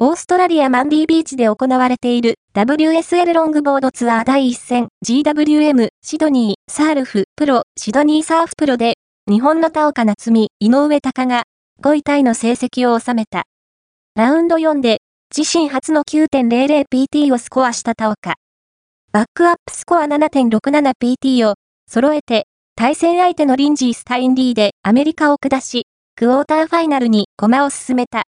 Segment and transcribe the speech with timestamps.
[0.00, 8.94] オーストラリアマンディービーチで行われている WSL ロングボードツアー第1戦 GWM シドニーサールフプロシドニーサーフプロで
[9.28, 11.42] 日本の田岡夏美井上隆が
[11.82, 13.42] 5位タイの成績を収めた。
[14.14, 14.98] ラウンド4で
[15.36, 18.36] 自身初の 9.00PT をスコアした田岡。
[19.10, 21.54] バックアップスコア 7.67PT を
[21.88, 22.44] 揃えて
[22.76, 28.16] 対戦相手のリンジー・スタインリーでアメリカを下し、クォーターファイナルに駒を進めた。